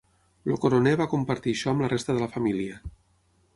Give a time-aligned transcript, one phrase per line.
[0.47, 2.83] El coroner va compartir això amb la resta de la família.